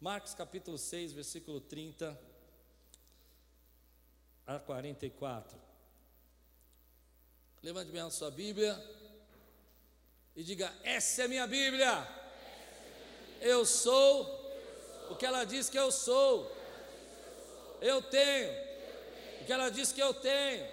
[0.00, 2.16] Marcos capítulo 6, versículo 30
[4.46, 5.58] a 44.
[7.60, 8.80] Levante bem a sua Bíblia
[10.36, 12.06] e diga: Essa é minha Bíblia.
[13.40, 14.22] Eu sou
[15.10, 16.48] o que ela diz que eu sou.
[17.80, 18.52] Eu tenho
[19.40, 20.64] o que ela diz que eu tenho.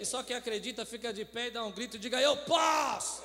[0.00, 3.22] E só quem acredita fica de pé e dá um grito e diga: Eu posso.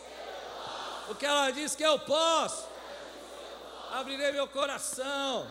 [1.10, 2.69] O que ela diz que eu posso.
[3.92, 5.50] Abrirei meu coração.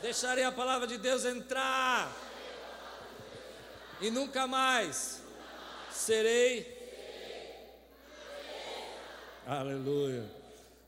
[0.00, 2.10] Deixarei a palavra de Deus entrar.
[4.00, 5.22] E nunca mais
[5.90, 6.78] serei.
[9.46, 10.30] Aleluia.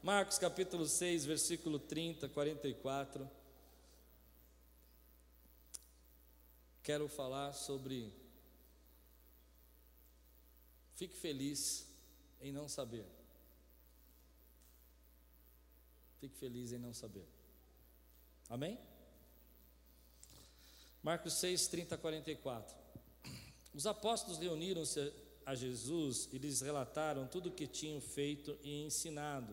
[0.03, 3.29] Marcos capítulo 6, versículo 30, 44.
[6.83, 8.13] Quero falar sobre.
[10.95, 11.87] Fique feliz
[12.41, 13.22] em não saber.
[16.23, 17.27] Fique feliz em não saber.
[18.49, 18.79] Amém?
[21.03, 22.77] Marcos 6, 30 44.
[23.75, 25.13] Os apóstolos reuniram-se
[25.45, 29.53] a Jesus e lhes relataram tudo o que tinham feito e ensinado.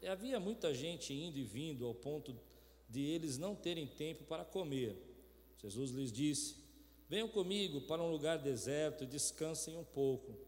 [0.00, 2.34] E havia muita gente indo e vindo ao ponto
[2.88, 4.96] de eles não terem tempo para comer.
[5.58, 6.56] Jesus lhes disse:
[7.06, 10.38] Venham comigo para um lugar deserto e descansem um pouco.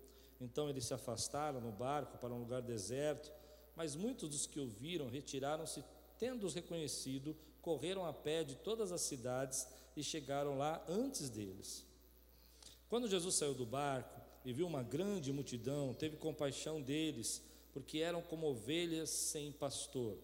[0.41, 3.31] Então eles se afastaram no barco para um lugar deserto,
[3.77, 5.85] mas muitos dos que ouviram retiraram-se,
[6.19, 11.85] tendo-os reconhecido, correram a pé de todas as cidades e chegaram lá antes deles.
[12.89, 18.23] Quando Jesus saiu do barco e viu uma grande multidão, teve compaixão deles, porque eram
[18.23, 20.17] como ovelhas sem pastor.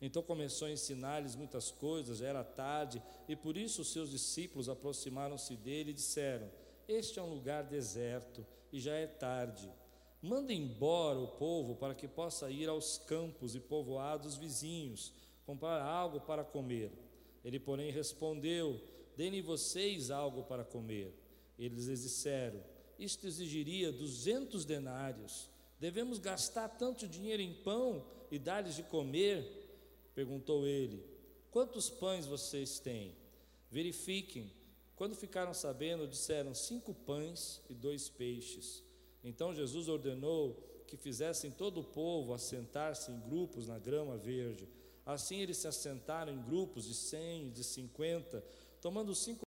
[0.00, 4.68] Então começou a ensinar-lhes muitas coisas, já era tarde, e por isso os seus discípulos
[4.68, 6.50] aproximaram-se dele e disseram:
[6.86, 9.70] Este é um lugar deserto e já é tarde.
[10.22, 15.12] Manda embora o povo para que possa ir aos campos e povoados vizinhos,
[15.44, 16.90] comprar algo para comer.
[17.44, 18.80] Ele, porém, respondeu:
[19.16, 21.14] Dê-me vocês algo para comer.
[21.58, 22.62] Eles lhes disseram:
[22.98, 25.48] Isto exigiria duzentos denários.
[25.78, 29.66] Devemos gastar tanto dinheiro em pão e dar-lhes de comer?
[30.14, 31.04] Perguntou ele:
[31.50, 33.14] Quantos pães vocês têm?
[33.70, 34.52] Verifiquem.
[34.96, 38.85] Quando ficaram sabendo, disseram: Cinco pães e dois peixes.
[39.26, 40.54] Então Jesus ordenou
[40.86, 44.68] que fizessem todo o povo assentar-se em grupos na grama verde.
[45.04, 48.44] Assim eles se assentaram em grupos de cem, de cinquenta,
[48.80, 49.40] tomando cinco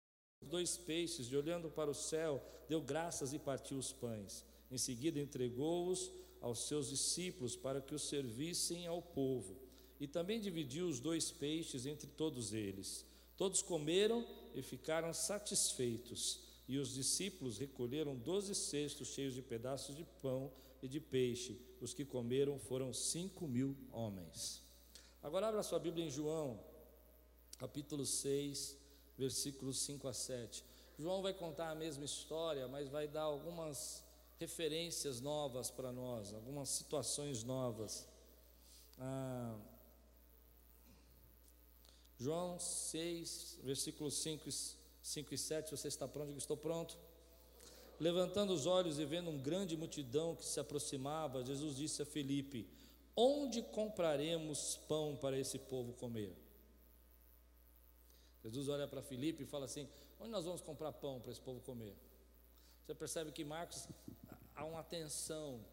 [0.48, 4.46] dois peixes e olhando para o céu, deu graças e partiu os pães.
[4.70, 6.10] Em seguida entregou-os
[6.40, 9.58] aos seus discípulos para que os servissem ao povo.
[10.00, 13.04] E também dividiu os dois peixes entre todos eles.
[13.36, 16.45] Todos comeram e ficaram satisfeitos.
[16.68, 21.60] E os discípulos recolheram doze cestos cheios de pedaços de pão e de peixe.
[21.80, 24.62] Os que comeram foram cinco mil homens.
[25.22, 26.60] Agora abra sua Bíblia em João,
[27.58, 28.76] capítulo 6,
[29.16, 30.64] versículos 5 a 7.
[30.98, 34.04] João vai contar a mesma história, mas vai dar algumas
[34.38, 38.08] referências novas para nós, algumas situações novas.
[38.98, 39.58] Ah,
[42.18, 44.48] João 6, versículos 5,
[45.06, 45.70] 5 e 7.
[45.70, 46.32] Você está pronto?
[46.32, 46.98] Eu estou pronto.
[47.98, 52.68] Levantando os olhos e vendo uma grande multidão que se aproximava, Jesus disse a Felipe:
[53.14, 56.36] Onde compraremos pão para esse povo comer?
[58.42, 61.60] Jesus olha para Felipe e fala assim: Onde nós vamos comprar pão para esse povo
[61.60, 61.94] comer?
[62.84, 63.88] Você percebe que Marcos
[64.54, 65.64] há uma tensão.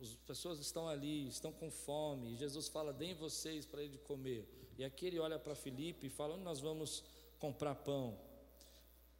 [0.00, 2.36] As pessoas estão ali, estão com fome.
[2.36, 4.48] Jesus fala: Deem vocês para ele comer.
[4.78, 7.04] E aqui ele olha para Felipe e fala: Onde nós vamos
[7.38, 8.18] comprar pão?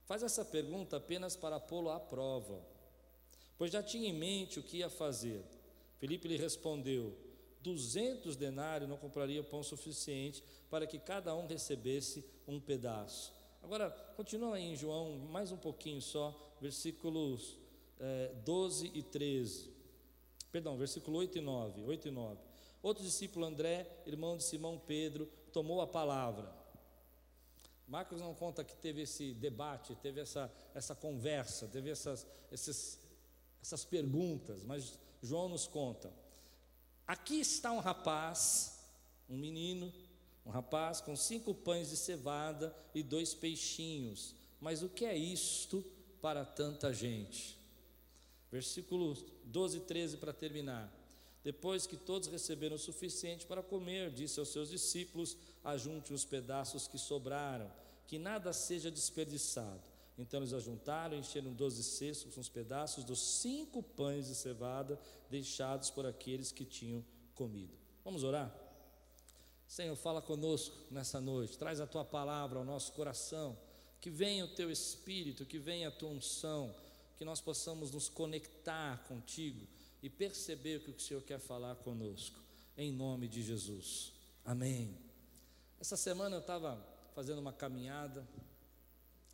[0.07, 2.61] Faz essa pergunta apenas para pô-lo à prova,
[3.57, 5.43] pois já tinha em mente o que ia fazer.
[5.99, 7.17] Felipe lhe respondeu:
[7.61, 13.33] Duzentos denários não compraria pão suficiente para que cada um recebesse um pedaço.
[13.63, 17.57] Agora, continua aí em João, mais um pouquinho só, versículos
[17.99, 19.73] é, 12 e 13.
[20.53, 21.83] Perdão, versículo 8 e 9.
[21.83, 22.41] 8 e 9.
[22.83, 26.53] Outro discípulo, André, irmão de Simão Pedro, tomou a palavra.
[27.87, 32.99] Marcos não conta que teve esse debate, teve essa, essa conversa, teve essas, esses,
[33.61, 36.13] essas perguntas, mas João nos conta.
[37.07, 38.79] Aqui está um rapaz,
[39.29, 39.93] um menino,
[40.47, 44.35] um rapaz com cinco pães de cevada e dois peixinhos.
[44.61, 45.85] Mas o que é isto
[46.23, 47.59] para tanta gente?
[48.51, 50.93] Versículos 12 e 13 para terminar.
[51.43, 56.87] Depois que todos receberam o suficiente para comer, disse aos seus discípulos: Ajunte os pedaços
[56.87, 57.71] que sobraram,
[58.07, 59.83] que nada seja desperdiçado.
[60.17, 65.91] Então eles ajuntaram encheram doze cestos com os pedaços dos cinco pães de cevada deixados
[65.91, 67.77] por aqueles que tinham comido.
[68.05, 68.55] Vamos orar?
[69.67, 73.59] Senhor, fala conosco nessa noite, traz a tua palavra ao nosso coração,
[74.01, 76.73] que venha o teu espírito, que venha a tua unção,
[77.17, 79.67] que nós possamos nos conectar contigo
[80.03, 82.39] e perceber o que o Senhor quer falar conosco,
[82.77, 84.13] em nome de Jesus.
[84.45, 85.04] Amém.
[85.85, 86.83] Essa semana eu estava
[87.15, 88.27] fazendo uma caminhada,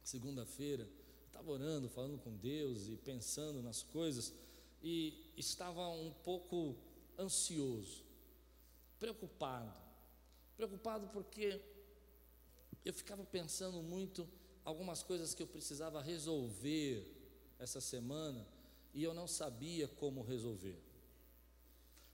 [0.02, 0.84] segunda-feira,
[1.28, 4.34] estava orando, falando com Deus e pensando nas coisas,
[4.82, 6.74] e estava um pouco
[7.16, 8.02] ansioso,
[8.98, 9.72] preocupado.
[10.56, 11.62] Preocupado porque
[12.84, 14.28] eu ficava pensando muito
[14.64, 17.06] algumas coisas que eu precisava resolver
[17.60, 18.44] essa semana
[18.92, 20.89] e eu não sabia como resolver.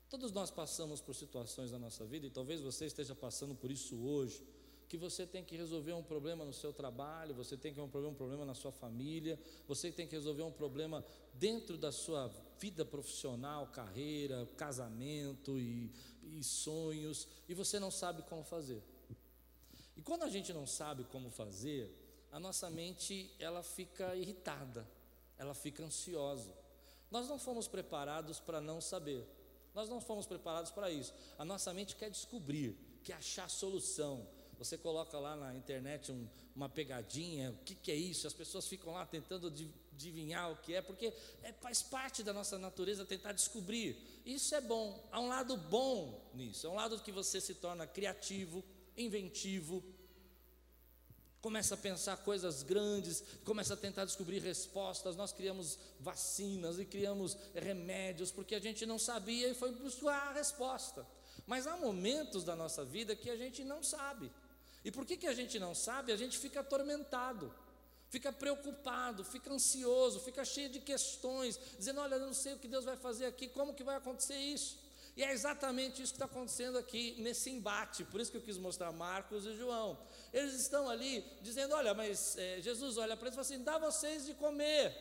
[0.09, 3.97] Todos nós passamos por situações na nossa vida e talvez você esteja passando por isso
[3.97, 4.47] hoje,
[4.89, 8.15] que você tem que resolver um problema no seu trabalho, você tem que resolver um
[8.15, 11.05] problema na sua família, você tem que resolver um problema
[11.35, 15.91] dentro da sua vida profissional, carreira, casamento e,
[16.23, 18.81] e sonhos, e você não sabe como fazer.
[19.97, 21.91] E quando a gente não sabe como fazer,
[22.31, 24.87] a nossa mente ela fica irritada,
[25.37, 26.55] ela fica ansiosa.
[27.11, 29.27] Nós não fomos preparados para não saber.
[29.77, 31.13] Nós não fomos preparados para isso.
[31.39, 32.75] A nossa mente quer descobrir,
[33.05, 34.27] quer achar solução.
[34.59, 38.27] Você coloca lá na internet um, uma pegadinha, o que, que, é isso?
[38.27, 39.53] As pessoas ficam lá tentando
[39.93, 41.13] adivinhar o que é, porque
[41.43, 43.99] é, faz parte da nossa natureza tentar descobrir.
[44.25, 45.07] Isso é bom.
[45.13, 46.67] Há um lado bom nisso.
[46.67, 48.65] É um lado que você se torna criativo,
[48.97, 49.85] inventivo,
[51.41, 55.17] começa a pensar coisas grandes, começa a tentar descobrir respostas.
[55.17, 60.33] Nós criamos vacinas e criamos remédios porque a gente não sabia e foi buscar a
[60.33, 61.07] resposta.
[61.47, 64.31] Mas há momentos da nossa vida que a gente não sabe.
[64.85, 66.13] E por que, que a gente não sabe?
[66.13, 67.53] A gente fica atormentado,
[68.09, 72.69] fica preocupado, fica ansioso, fica cheio de questões, dizendo: Olha, eu não sei o que
[72.69, 74.86] Deus vai fazer aqui, como que vai acontecer isso?
[75.17, 78.59] E é exatamente isso que está acontecendo aqui nesse embate, por isso que eu quis
[78.59, 79.99] mostrar Marcos e João.
[80.31, 83.79] Eles estão ali dizendo: Olha, mas é, Jesus olha para eles e fala assim: dá
[83.79, 84.95] vocês de comer,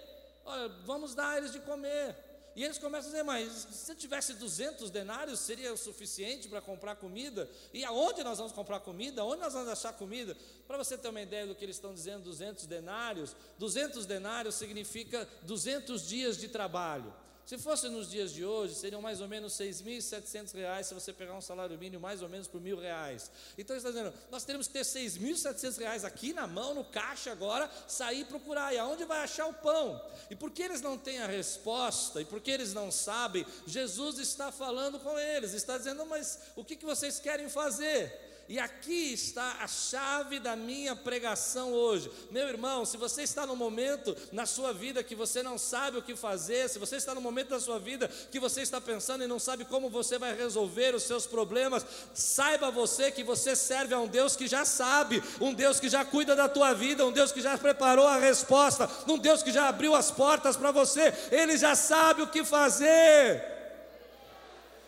[0.46, 2.16] olha, vamos dar eles de comer.
[2.56, 6.96] E eles começam a dizer: Mas se tivesse 200 denários, seria o suficiente para comprar
[6.96, 7.50] comida?
[7.74, 9.26] E aonde nós vamos comprar comida?
[9.26, 10.38] Onde nós vamos achar comida?
[10.66, 15.28] Para você ter uma ideia do que eles estão dizendo, 200 denários: 200 denários significa
[15.42, 17.14] 200 dias de trabalho.
[17.46, 21.36] Se fosse nos dias de hoje, seriam mais ou menos 6.700 reais se você pegar
[21.36, 23.30] um salário mínimo mais ou menos por mil reais.
[23.56, 27.32] Então ele está dizendo, nós teremos que ter 6.700 reais aqui na mão, no caixa
[27.32, 28.74] agora, sair e procurar.
[28.74, 30.02] E aonde vai achar o pão?
[30.28, 35.00] E porque eles não têm a resposta, e porque eles não sabem, Jesus está falando
[35.00, 38.25] com eles, está dizendo, mas o que, que vocês querem fazer?
[38.48, 42.12] E aqui está a chave da minha pregação hoje.
[42.30, 46.02] Meu irmão, se você está no momento na sua vida que você não sabe o
[46.04, 49.28] que fazer, se você está no momento da sua vida que você está pensando e
[49.28, 51.84] não sabe como você vai resolver os seus problemas,
[52.14, 56.06] saiba você que você serve a um Deus que já sabe, um Deus que já
[56.06, 59.70] cuida da tua vida, um Deus que já preparou a resposta, um Deus que já
[59.70, 63.44] abriu as portas para você, ele já sabe o que fazer.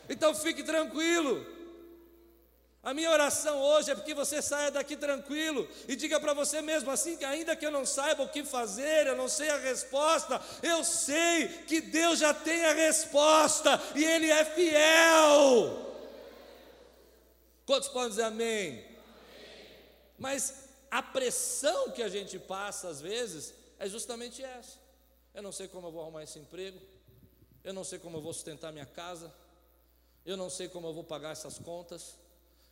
[0.08, 1.57] Então fique tranquilo.
[2.88, 6.90] A minha oração hoje é porque você saia daqui tranquilo e diga para você mesmo
[6.90, 10.42] assim que ainda que eu não saiba o que fazer, eu não sei a resposta,
[10.64, 15.98] eu sei que Deus já tem a resposta e ele é fiel.
[17.66, 18.82] Quantos podem dizer amém?
[20.18, 24.80] Mas a pressão que a gente passa às vezes é justamente essa.
[25.34, 26.80] Eu não sei como eu vou arrumar esse emprego,
[27.66, 29.30] eu não sei como eu vou sustentar minha casa,
[30.26, 32.16] eu não sei como eu vou pagar essas contas.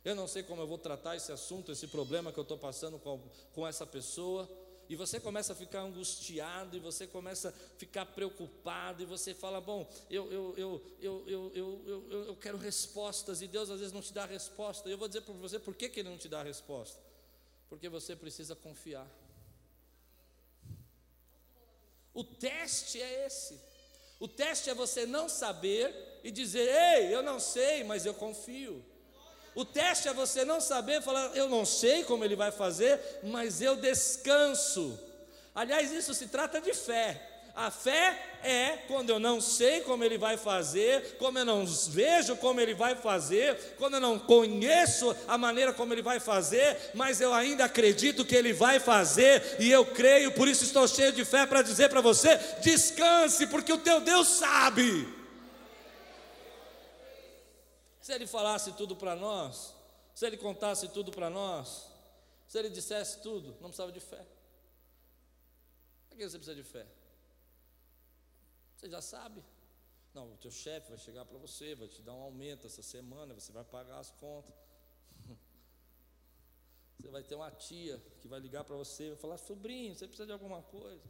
[0.06, 2.96] Eu não sei como eu vou tratar esse assunto, esse problema que eu estou passando
[2.96, 3.20] com,
[3.52, 4.48] com essa pessoa.
[4.88, 9.60] E você começa a ficar angustiado, e você começa a ficar preocupado, e você fala:
[9.60, 13.92] Bom, eu, eu, eu, eu, eu, eu, eu, eu quero respostas, e Deus às vezes
[13.92, 14.88] não te dá resposta.
[14.88, 17.02] E eu vou dizer para você por que, que Ele não te dá resposta:
[17.68, 19.10] Porque você precisa confiar.
[22.14, 23.60] O teste é esse.
[24.20, 28.84] O teste é você não saber e dizer: Ei, eu não sei, mas eu confio.
[29.56, 33.62] O teste é você não saber, falar, eu não sei como ele vai fazer, mas
[33.62, 35.00] eu descanso.
[35.54, 37.36] Aliás, isso se trata de fé.
[37.54, 42.36] A fé é quando eu não sei como ele vai fazer, como eu não vejo
[42.36, 47.22] como ele vai fazer, quando eu não conheço a maneira como ele vai fazer, mas
[47.22, 51.24] eu ainda acredito que ele vai fazer e eu creio, por isso estou cheio de
[51.24, 55.15] fé para dizer para você: descanse, porque o teu Deus sabe.
[58.06, 59.74] Se ele falasse tudo para nós,
[60.14, 61.90] se ele contasse tudo para nós,
[62.46, 64.24] se ele dissesse tudo, não precisava de fé.
[66.08, 66.86] Para que você precisa de fé?
[68.76, 69.42] Você já sabe.
[70.14, 73.34] Não, o teu chefe vai chegar para você, vai te dar um aumento essa semana,
[73.34, 74.54] você vai pagar as contas.
[76.96, 80.06] Você vai ter uma tia que vai ligar para você e vai falar: sobrinho, você
[80.06, 81.02] precisa de alguma coisa.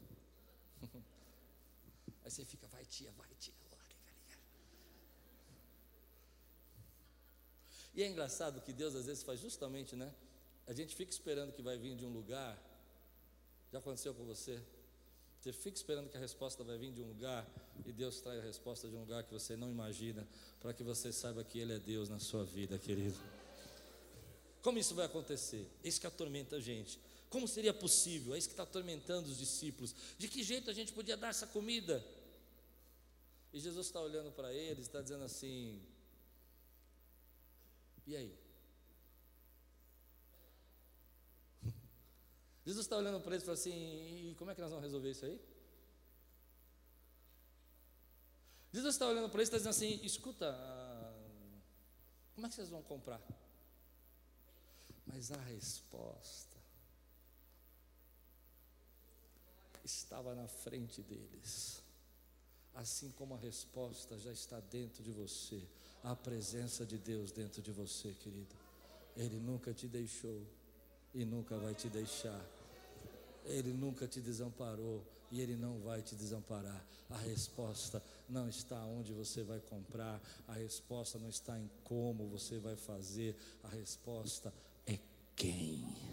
[2.25, 3.66] Aí você fica: vai tia, vai tia.
[7.97, 10.13] E é engraçado que Deus às vezes faz justamente, né?
[10.67, 12.63] A gente fica esperando que vai vir de um lugar.
[13.73, 14.61] Já aconteceu com você?
[15.41, 17.49] Você fica esperando que a resposta vai vir de um lugar
[17.87, 20.27] e Deus traz a resposta de um lugar que você não imagina,
[20.61, 23.17] para que você saiba que Ele é Deus na sua vida, querido.
[24.61, 25.67] Como isso vai acontecer?
[25.83, 26.99] Isso que atormenta a gente.
[27.31, 28.35] Como seria possível?
[28.35, 29.95] É isso que está atormentando os discípulos.
[30.19, 32.05] De que jeito a gente podia dar essa comida?
[33.53, 35.81] E Jesus está olhando para eles, está dizendo assim:
[38.07, 38.47] e aí?
[42.65, 45.11] Jesus está olhando para eles e fala assim: e como é que nós vamos resolver
[45.11, 45.41] isso aí?
[48.73, 50.53] Jesus está olhando para eles e está dizendo assim: escuta,
[52.35, 53.23] como é que vocês vão comprar?
[55.07, 56.57] Mas a resposta
[59.85, 61.83] estava na frente deles,
[62.87, 65.61] assim como a resposta já está dentro de você
[66.05, 68.55] a presença de Deus dentro de você, querido.
[69.17, 70.41] Ele nunca te deixou
[71.13, 72.41] e nunca vai te deixar.
[73.45, 75.03] Ele nunca te desamparou
[75.33, 76.81] e ele não vai te desamparar.
[77.11, 82.61] A resposta não está onde você vai comprar, a resposta não está em como você
[82.61, 84.55] vai fazer, a resposta
[84.87, 84.97] é
[85.35, 86.06] quem.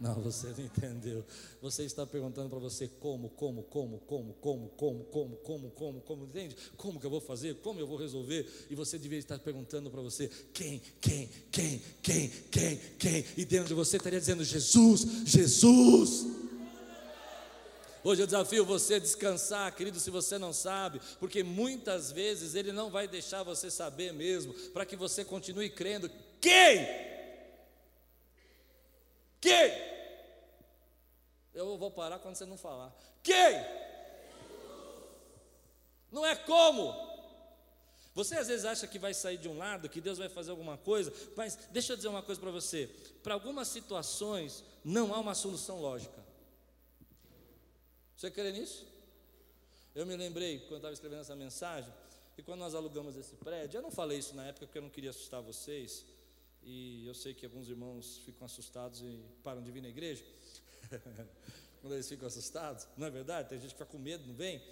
[0.00, 1.24] Não, você não entendeu.
[1.60, 6.24] Você está perguntando para você como, como, como, como, como, como, como, como, como, como,
[6.24, 6.56] entende?
[6.76, 7.56] Como que eu vou fazer?
[7.56, 8.48] Como eu vou resolver?
[8.70, 13.24] E você deveria estar perguntando para você quem, quem, quem, quem, quem, quem.
[13.36, 16.26] E dentro de você estaria dizendo Jesus, Jesus.
[18.04, 22.70] Hoje eu desafio você a descansar, querido, se você não sabe, porque muitas vezes Ele
[22.70, 26.08] não vai deixar você saber mesmo, para que você continue crendo.
[26.40, 26.86] Quem?
[29.40, 29.87] Quem?
[31.58, 32.96] Eu vou parar quando você não falar.
[33.22, 33.54] Quem?
[36.12, 36.94] Não é como.
[38.14, 40.76] Você às vezes acha que vai sair de um lado, que Deus vai fazer alguma
[40.76, 42.86] coisa, mas deixa eu dizer uma coisa para você:
[43.22, 46.24] para algumas situações não há uma solução lógica.
[48.16, 48.86] Você crê nisso?
[49.94, 51.92] Eu me lembrei, quando estava escrevendo essa mensagem,
[52.36, 54.90] que quando nós alugamos esse prédio, eu não falei isso na época porque eu não
[54.90, 56.04] queria assustar vocês,
[56.62, 60.24] e eu sei que alguns irmãos ficam assustados e param de vir na igreja.
[61.80, 63.48] Quando eles ficam assustados, não é verdade?
[63.48, 64.62] Tem gente que fica com medo, não vem?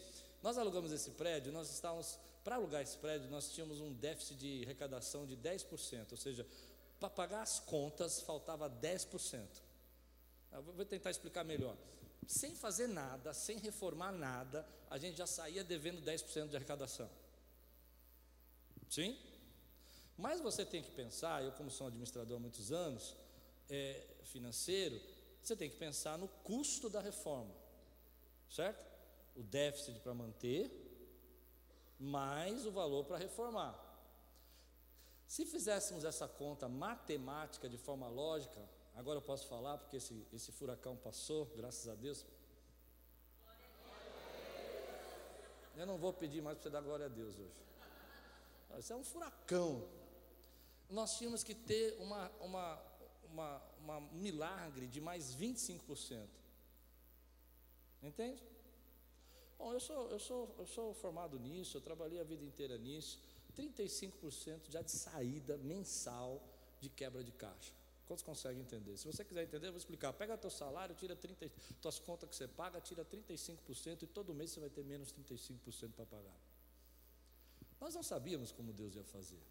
[0.43, 4.63] Nós alugamos esse prédio, nós estávamos, para alugar esse prédio, nós tínhamos um déficit de
[4.65, 6.47] arrecadação de 10%, ou seja,
[6.99, 9.47] para pagar as contas faltava 10%.
[10.53, 11.77] Eu vou tentar explicar melhor.
[12.27, 17.09] Sem fazer nada, sem reformar nada, a gente já saía devendo 10% de arrecadação.
[18.89, 19.17] Sim?
[20.17, 23.15] Mas você tem que pensar, eu como sou um administrador há muitos anos,
[23.69, 25.01] é, financeiro,
[25.47, 27.55] você tem que pensar no custo da reforma,
[28.51, 28.85] certo?
[29.37, 30.73] O déficit para manter,
[32.01, 33.79] mais o valor para reformar.
[35.29, 38.61] Se fizéssemos essa conta matemática de forma lógica,
[38.97, 42.27] agora eu posso falar porque esse, esse furacão passou, graças a Deus.
[45.77, 47.55] Eu não vou pedir mais para você dar glória a Deus hoje.
[48.79, 49.87] Isso é um furacão
[50.89, 52.81] nós tínhamos que ter uma, uma,
[53.37, 56.27] uma, uma um milagre de mais 25%.
[58.03, 58.43] Entende?
[59.59, 63.19] Bom, eu sou, eu, sou, eu sou formado nisso, eu trabalhei a vida inteira nisso.
[63.55, 66.43] 35% já de saída mensal
[66.81, 67.73] de quebra de caixa.
[68.07, 68.97] Quantos conseguem entender?
[68.97, 70.13] Se você quiser entender, eu vou explicar.
[70.13, 71.51] Pega teu salário, tira 30,
[71.81, 75.93] tuas contas que você paga, tira 35% e todo mês você vai ter menos 35%
[75.93, 76.39] para pagar.
[77.81, 79.43] Nós não sabíamos como Deus ia fazer.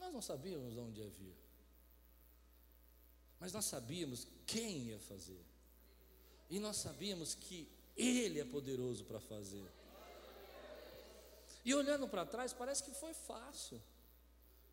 [0.00, 1.36] Nós não sabíamos onde havia,
[3.38, 5.44] mas nós sabíamos quem ia fazer,
[6.48, 9.70] e nós sabíamos que Ele é poderoso para fazer.
[11.62, 13.80] E olhando para trás, parece que foi fácil,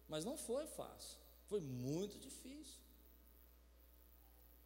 [0.08, 2.87] mas não foi fácil, foi muito difícil.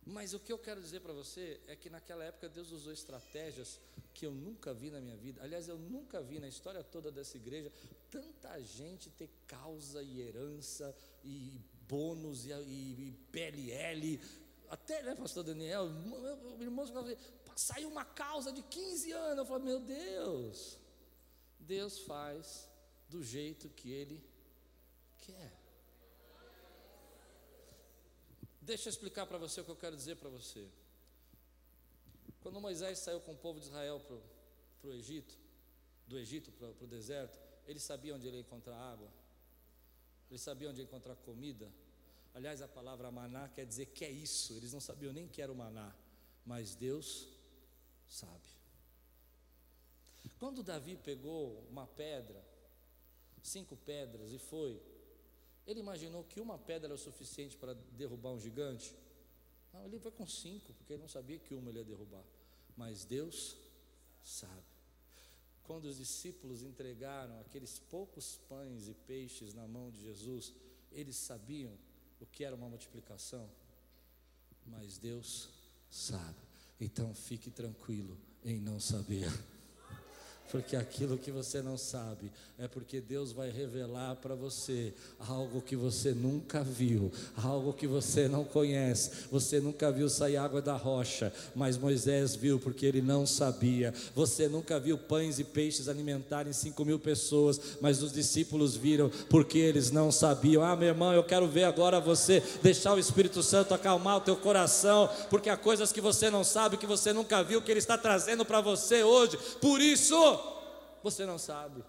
[0.05, 3.79] Mas o que eu quero dizer para você é que naquela época Deus usou estratégias
[4.13, 5.41] que eu nunca vi na minha vida.
[5.43, 7.71] Aliás, eu nunca vi na história toda dessa igreja
[8.09, 14.19] tanta gente ter causa e herança e bônus e, e, e PLL.
[14.69, 16.85] Até, né, pastor Daniel, meu irmão
[17.55, 19.37] saiu uma causa de 15 anos.
[19.37, 20.79] Eu falei, meu Deus,
[21.59, 22.67] Deus faz
[23.07, 24.23] do jeito que Ele
[25.19, 25.60] quer.
[28.61, 30.67] Deixa eu explicar para você o que eu quero dizer para você.
[32.41, 35.35] Quando Moisés saiu com o povo de Israel para o Egito,
[36.07, 39.09] do Egito para o deserto, ele sabia onde ele ia encontrar água,
[40.29, 41.71] ele sabia onde ia encontrar comida,
[42.33, 44.53] Aliás, a palavra maná quer dizer que é isso.
[44.53, 45.93] Eles não sabiam nem que era o maná,
[46.45, 47.27] mas Deus
[48.07, 48.49] sabe.
[50.39, 52.43] Quando Davi pegou uma pedra,
[53.43, 54.81] cinco pedras e foi,
[55.65, 58.95] ele imaginou que uma pedra era o suficiente para derrubar um gigante?
[59.73, 62.23] Não, ele foi com cinco, porque ele não sabia que uma ele ia derrubar.
[62.75, 63.55] Mas Deus
[64.23, 64.71] sabe.
[65.63, 70.53] Quando os discípulos entregaram aqueles poucos pães e peixes na mão de Jesus,
[70.91, 71.71] eles sabiam
[72.19, 73.49] o que era uma multiplicação,
[74.65, 75.49] mas Deus
[75.89, 76.39] sabe.
[76.79, 79.29] Então fique tranquilo em não saber
[80.51, 85.75] porque aquilo que você não sabe é porque Deus vai revelar para você algo que
[85.75, 89.09] você nunca viu, algo que você não conhece.
[89.31, 93.91] Você nunca viu sair água da rocha, mas Moisés viu porque ele não sabia.
[94.13, 99.57] Você nunca viu pães e peixes alimentarem cinco mil pessoas, mas os discípulos viram porque
[99.57, 100.63] eles não sabiam.
[100.63, 104.35] Ah, meu irmão, eu quero ver agora você deixar o Espírito Santo acalmar o teu
[104.35, 107.97] coração, porque há coisas que você não sabe, que você nunca viu, que Ele está
[107.97, 109.35] trazendo para você hoje.
[109.59, 110.40] Por isso,
[111.03, 111.83] você não sabe.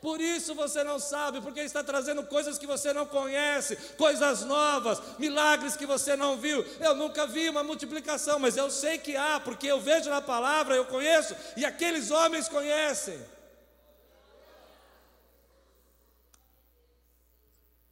[0.00, 4.42] Por isso você não sabe, porque Ele está trazendo coisas que você não conhece, coisas
[4.42, 6.62] novas, milagres que você não viu.
[6.80, 10.76] Eu nunca vi uma multiplicação, mas eu sei que há, porque eu vejo na palavra,
[10.76, 13.18] eu conheço, e aqueles homens conhecem.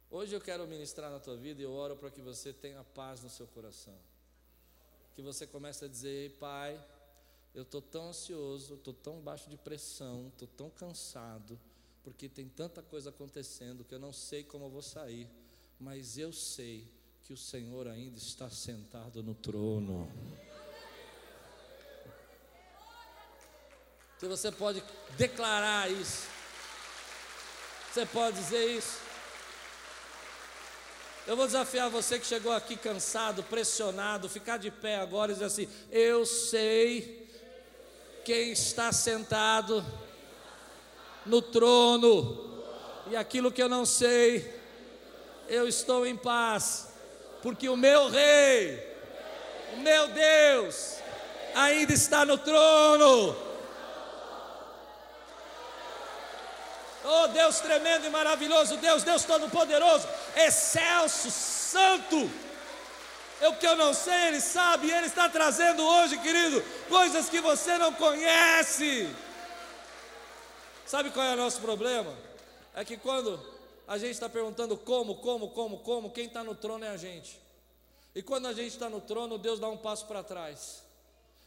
[0.09, 3.21] Hoje eu quero ministrar na tua vida e eu oro para que você tenha paz
[3.21, 3.97] no seu coração.
[5.13, 6.81] Que você comece a dizer, Pai,
[7.55, 11.57] eu estou tão ansioso, estou tão baixo de pressão, estou tão cansado,
[12.03, 15.29] porque tem tanta coisa acontecendo que eu não sei como eu vou sair,
[15.79, 16.85] mas eu sei
[17.23, 20.11] que o Senhor ainda está sentado no trono.
[24.19, 24.83] Você pode
[25.17, 26.27] declarar isso,
[27.93, 28.99] você pode dizer isso.
[31.25, 35.45] Eu vou desafiar você que chegou aqui cansado, pressionado, ficar de pé agora e dizer
[35.45, 37.24] assim: Eu sei
[38.25, 39.85] quem está sentado
[41.27, 42.63] no trono,
[43.11, 44.59] e aquilo que eu não sei,
[45.47, 46.87] eu estou em paz,
[47.43, 48.83] porque o meu Rei,
[49.75, 50.95] o meu Deus,
[51.53, 53.37] ainda está no trono.
[57.03, 62.27] Oh Deus tremendo e maravilhoso, Deus, Deus Todo-Poderoso, excelso, santo.
[63.41, 67.29] É o que eu não sei, Ele sabe, e Ele está trazendo hoje, querido, coisas
[67.29, 69.13] que você não conhece.
[70.85, 72.15] Sabe qual é o nosso problema?
[72.73, 73.39] É que quando
[73.87, 77.39] a gente está perguntando como, como, como, como, quem está no trono é a gente.
[78.13, 80.84] E quando a gente está no trono, Deus dá um passo para trás.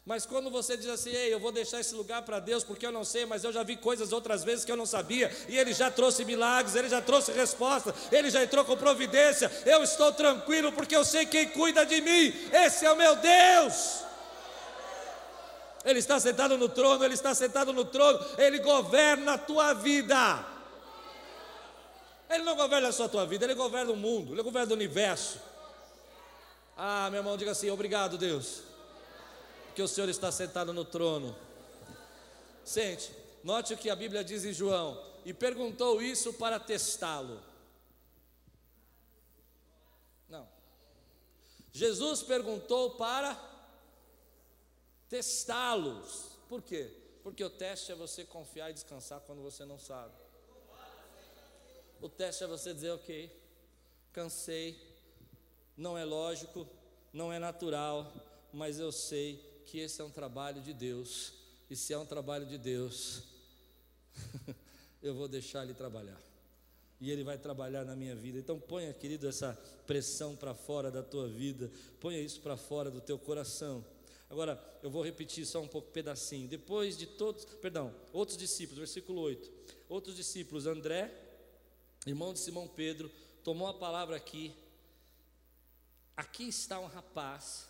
[0.08, 2.90] Mas quando você diz assim, ei, eu vou deixar esse lugar para Deus porque eu
[2.90, 5.74] não sei, mas eu já vi coisas outras vezes que eu não sabia, e Ele
[5.74, 10.72] já trouxe milagres, Ele já trouxe resposta, Ele já entrou com providência, eu estou tranquilo
[10.72, 14.00] porque eu sei quem cuida de mim, esse é o meu Deus.
[15.84, 20.42] Ele está sentado no trono, Ele está sentado no trono, Ele governa a tua vida.
[22.30, 25.38] Ele não governa só a tua vida, Ele governa o mundo, Ele governa o universo.
[26.78, 28.67] Ah, meu irmão, diga assim: obrigado, Deus
[29.78, 31.36] porque o Senhor está sentado no trono.
[32.64, 33.14] Sente,
[33.44, 37.40] note o que a Bíblia diz em João: e perguntou isso para testá-lo.
[40.28, 40.48] Não.
[41.72, 43.40] Jesus perguntou para
[45.08, 46.36] testá-los.
[46.48, 46.90] Por quê?
[47.22, 50.12] Porque o teste é você confiar e descansar quando você não sabe.
[52.00, 53.30] O teste é você dizer, ok,
[54.12, 54.76] cansei,
[55.76, 56.66] não é lógico,
[57.12, 58.12] não é natural,
[58.52, 61.34] mas eu sei que esse é um trabalho de Deus,
[61.68, 63.22] e se é um trabalho de Deus,
[65.02, 66.18] eu vou deixar Ele trabalhar,
[66.98, 68.38] e Ele vai trabalhar na minha vida.
[68.38, 69.52] Então, ponha, querido, essa
[69.86, 73.84] pressão para fora da tua vida, ponha isso para fora do teu coração.
[74.30, 76.48] Agora, eu vou repetir só um pouco, pedacinho.
[76.48, 79.52] Depois de todos, perdão, outros discípulos, versículo 8.
[79.86, 81.12] Outros discípulos, André,
[82.06, 83.10] irmão de Simão Pedro,
[83.44, 84.54] tomou a palavra aqui.
[86.16, 87.68] Aqui está um rapaz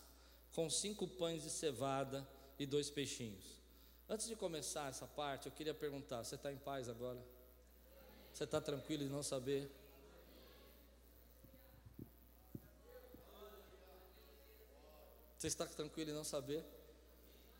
[0.58, 3.44] com cinco pães de cevada e dois peixinhos.
[4.08, 7.24] Antes de começar essa parte, eu queria perguntar: você está em paz agora?
[8.32, 9.70] Você está tranquilo de não saber?
[15.36, 16.64] Você está tranquilo em não saber?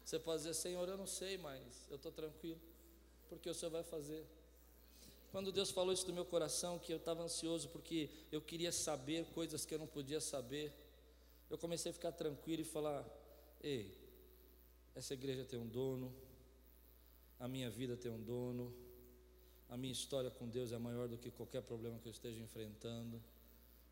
[0.05, 2.61] Você pode dizer, Senhor, eu não sei, mas eu estou tranquilo,
[3.29, 4.27] porque o Senhor vai fazer.
[5.31, 9.25] Quando Deus falou isso do meu coração, que eu estava ansioso porque eu queria saber
[9.27, 10.75] coisas que eu não podia saber
[11.51, 13.05] eu comecei a ficar tranquilo e falar:
[13.63, 13.97] ei,
[14.95, 16.13] essa igreja tem um dono,
[17.39, 18.75] a minha vida tem um dono,
[19.69, 23.23] a minha história com Deus é maior do que qualquer problema que eu esteja enfrentando.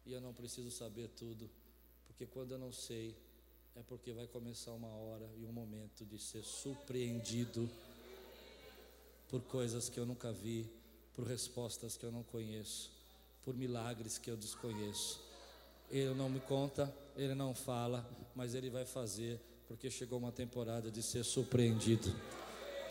[0.05, 1.51] e eu não preciso saber tudo,
[2.07, 3.17] porque quando eu não sei,
[3.75, 7.69] é porque vai começar uma hora e um momento de ser surpreendido
[9.29, 10.67] por coisas que eu nunca vi,
[11.13, 12.91] por respostas que eu não conheço,
[13.45, 15.26] por milagres que eu desconheço.
[15.91, 20.91] Ele não me conta, ele não fala, mas ele vai fazer, porque chegou uma temporada
[20.91, 22.15] de ser surpreendido.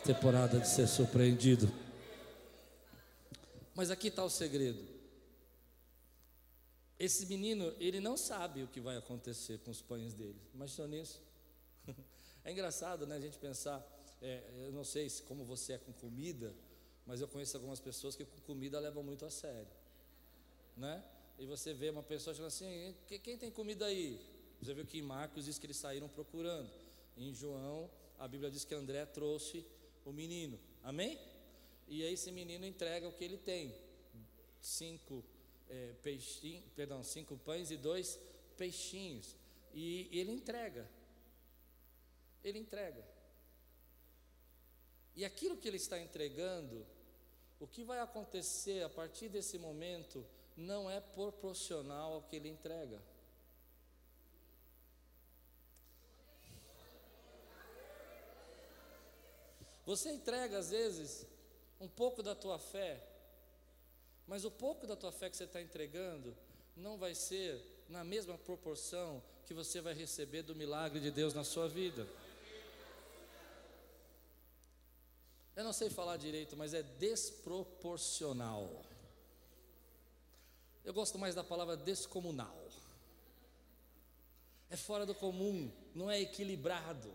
[0.03, 1.71] Temporada de ser surpreendido.
[3.73, 4.95] Mas aqui está o segredo.
[6.97, 10.39] Esse menino, ele não sabe o que vai acontecer com os pães dele.
[10.53, 11.21] Imaginou nisso?
[12.47, 13.83] É engraçado, né, a gente pensar.
[14.21, 16.53] É, eu não sei se, como você é com comida,
[17.03, 19.67] mas eu conheço algumas pessoas que com comida levam muito a sério,
[20.77, 21.03] né?
[21.37, 24.19] E você vê uma pessoa falando assim: quem tem comida aí?
[24.61, 26.69] Você viu que em Marcos diz que eles saíram procurando.
[27.17, 29.65] Em João, a Bíblia diz que André trouxe
[30.03, 30.59] o menino.
[30.83, 31.19] Amém?
[31.87, 33.75] E aí esse menino entrega o que ele tem:
[34.61, 35.23] cinco
[35.69, 38.19] é, peixinhos, perdão, cinco pães e dois
[38.57, 39.35] peixinhos.
[39.73, 40.89] E ele entrega.
[42.43, 43.03] Ele entrega.
[45.15, 46.85] E aquilo que ele está entregando,
[47.59, 53.01] o que vai acontecer a partir desse momento não é proporcional ao que ele entrega.
[59.85, 61.27] Você entrega às vezes
[61.79, 63.03] um pouco da tua fé,
[64.25, 66.35] mas o pouco da tua fé que você está entregando
[66.75, 71.43] não vai ser na mesma proporção que você vai receber do milagre de Deus na
[71.43, 72.07] sua vida.
[75.55, 78.67] Eu não sei falar direito, mas é desproporcional.
[80.85, 82.55] Eu gosto mais da palavra descomunal.
[84.69, 87.13] É fora do comum, não é equilibrado.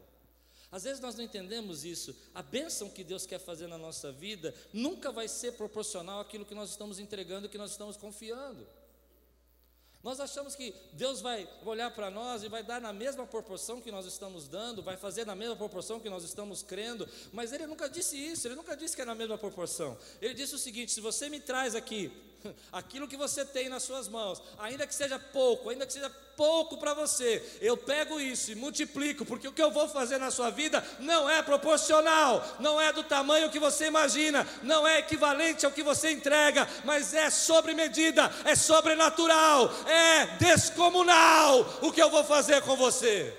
[0.72, 2.16] Às vezes nós não entendemos isso.
[2.34, 6.54] A bênção que Deus quer fazer na nossa vida nunca vai ser proporcional àquilo que
[6.54, 8.66] nós estamos entregando, que nós estamos confiando.
[10.02, 13.90] Nós achamos que Deus vai olhar para nós e vai dar na mesma proporção que
[13.90, 17.86] nós estamos dando, vai fazer na mesma proporção que nós estamos crendo, mas Ele nunca
[17.86, 19.98] disse isso, Ele nunca disse que é na mesma proporção.
[20.22, 22.10] Ele disse o seguinte: se você me traz aqui
[22.72, 26.78] aquilo que você tem nas suas mãos, ainda que seja pouco, ainda que seja pouco
[26.78, 30.50] para você, eu pego isso e multiplico, porque o que eu vou fazer na sua
[30.50, 35.72] vida não é proporcional, não é do tamanho que você imagina, não é equivalente ao
[35.72, 42.24] que você entrega, mas é sobre medida, é sobrenatural, é descomunal o que eu vou
[42.24, 43.36] fazer com você.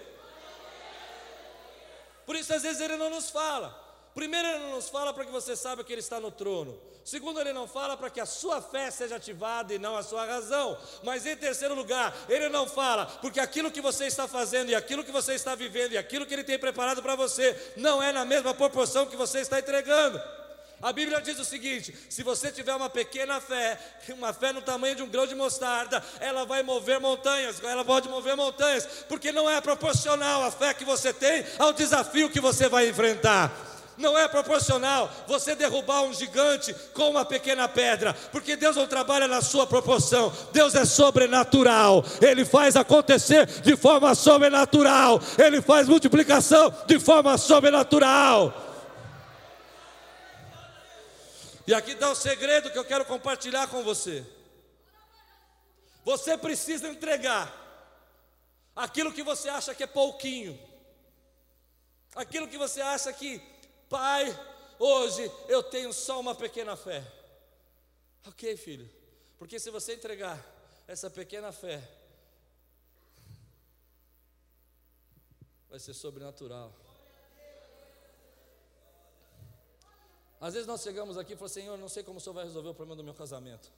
[2.25, 3.77] Por isso, às vezes, ele não nos fala.
[4.13, 6.79] Primeiro, ele não nos fala para que você saiba que ele está no trono.
[7.03, 10.25] Segundo, ele não fala para que a sua fé seja ativada e não a sua
[10.25, 10.77] razão.
[11.03, 15.03] Mas em terceiro lugar, ele não fala porque aquilo que você está fazendo e aquilo
[15.03, 18.23] que você está vivendo e aquilo que ele tem preparado para você não é na
[18.23, 20.21] mesma proporção que você está entregando.
[20.81, 24.95] A Bíblia diz o seguinte: se você tiver uma pequena fé, uma fé no tamanho
[24.95, 29.49] de um grão de mostarda, ela vai mover montanhas, ela pode mover montanhas, porque não
[29.49, 33.70] é proporcional a fé que você tem ao desafio que você vai enfrentar.
[34.01, 39.27] Não é proporcional você derrubar um gigante com uma pequena pedra, porque Deus não trabalha
[39.27, 40.33] na sua proporção.
[40.51, 42.03] Deus é sobrenatural.
[42.19, 45.21] Ele faz acontecer de forma sobrenatural.
[45.37, 48.51] Ele faz multiplicação de forma sobrenatural.
[51.67, 54.25] E aqui está o segredo que eu quero compartilhar com você.
[56.03, 57.53] Você precisa entregar
[58.75, 60.59] aquilo que você acha que é pouquinho,
[62.15, 63.39] aquilo que você acha que
[63.91, 64.25] Pai,
[64.79, 67.05] hoje eu tenho só uma pequena fé.
[68.25, 68.89] Ok, filho,
[69.37, 70.39] porque se você entregar
[70.87, 71.85] essa pequena fé,
[75.69, 76.73] vai ser sobrenatural.
[80.39, 82.69] Às vezes nós chegamos aqui e falamos, Senhor, não sei como o Senhor vai resolver
[82.69, 83.69] o problema do meu casamento,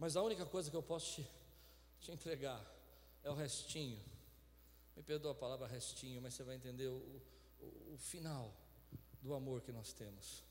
[0.00, 1.30] mas a única coisa que eu posso te,
[2.00, 2.60] te entregar
[3.22, 4.02] é o restinho.
[4.96, 7.22] Me perdoa a palavra restinho, mas você vai entender o,
[7.60, 8.52] o, o final
[9.22, 10.42] do amor que nós temos.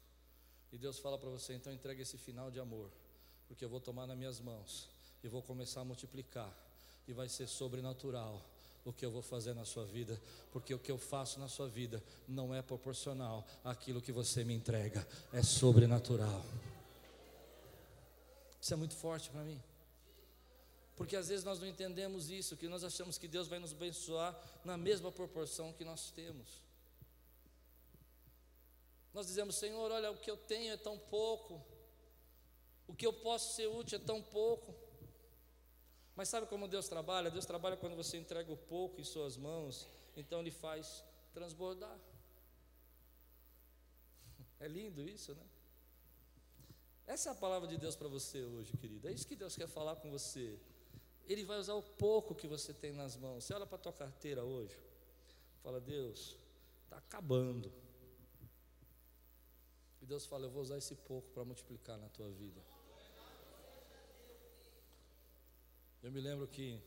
[0.72, 2.90] E Deus fala para você: então entregue esse final de amor,
[3.48, 4.90] porque eu vou tomar nas minhas mãos
[5.24, 6.52] e vou começar a multiplicar,
[7.08, 8.44] e vai ser sobrenatural
[8.84, 10.20] o que eu vou fazer na sua vida,
[10.52, 14.56] porque o que eu faço na sua vida não é proporcional àquilo que você me
[14.56, 16.44] entrega, é sobrenatural.
[18.60, 19.62] Isso é muito forte para mim.
[20.96, 24.40] Porque às vezes nós não entendemos isso, que nós achamos que Deus vai nos abençoar
[24.64, 26.62] na mesma proporção que nós temos.
[29.14, 31.62] Nós dizemos, Senhor, olha, o que eu tenho é tão pouco,
[32.88, 34.74] o que eu posso ser útil é tão pouco.
[36.16, 37.30] Mas sabe como Deus trabalha?
[37.30, 41.98] Deus trabalha quando você entrega o pouco em suas mãos, então Ele faz transbordar.
[44.60, 45.44] É lindo isso, né?
[47.08, 49.10] Essa é a palavra de Deus para você hoje, querida.
[49.10, 50.60] É isso que Deus quer falar com você.
[51.28, 53.44] Ele vai usar o pouco que você tem nas mãos.
[53.44, 54.78] Você olha para a tua carteira hoje,
[55.64, 56.38] fala, Deus,
[56.84, 57.72] está acabando.
[60.02, 62.62] E Deus fala, eu vou usar esse pouco para multiplicar na tua vida.
[66.02, 66.82] Eu me lembro que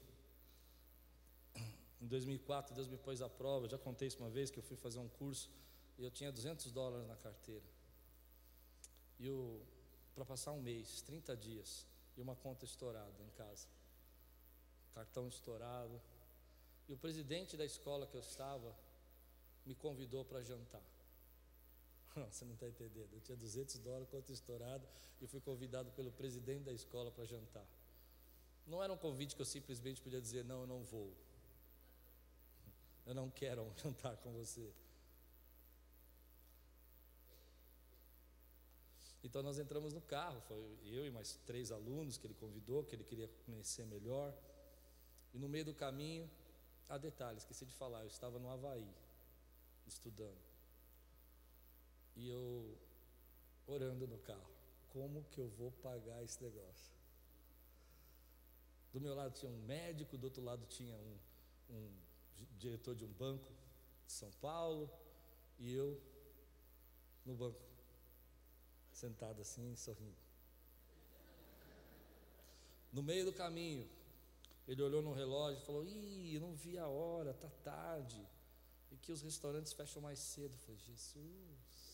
[2.01, 3.69] em 2004 Deus me pôs à prova.
[3.69, 5.49] já contei isso uma vez que eu fui fazer um curso
[5.97, 7.65] e eu tinha 200 dólares na carteira.
[9.21, 9.29] E
[10.15, 13.67] para passar um mês, 30 dias, e uma conta estourada em casa.
[14.93, 16.01] Cartão estourado.
[16.89, 18.77] E o presidente da escola que eu estava
[19.65, 20.83] me convidou para jantar.
[22.31, 23.13] Você não está entendendo.
[23.13, 24.89] Eu tinha 200 dólares, conta estourada,
[25.21, 27.67] e fui convidado pelo presidente da escola para jantar.
[28.67, 31.13] Não era um convite que eu simplesmente podia dizer: não, eu não vou.
[33.07, 34.73] Eu não quero jantar com você.
[39.23, 42.95] Então nós entramos no carro, foi eu e mais três alunos que ele convidou, que
[42.95, 44.35] ele queria conhecer melhor.
[45.33, 46.31] E no meio do caminho,
[46.91, 48.87] há detalhes, esqueci de falar, eu estava no Havaí,
[49.87, 50.54] estudando.
[52.17, 52.79] E eu
[53.67, 54.55] orando no carro,
[54.91, 56.93] como que eu vou pagar esse negócio?
[58.93, 61.19] Do meu lado tinha um médico, do outro lado tinha um,
[61.71, 61.91] um
[62.57, 63.53] diretor de um banco
[64.07, 64.89] de São Paulo,
[65.59, 66.01] e eu
[67.25, 67.61] no banco
[68.93, 70.17] sentado assim, sorrindo.
[72.93, 73.89] No meio do caminho,
[74.69, 78.25] ele olhou no relógio e falou: Ih, não vi a hora, tá tarde.
[78.93, 80.55] E que os restaurantes fecham mais cedo.
[80.55, 81.94] Eu falei: Jesus.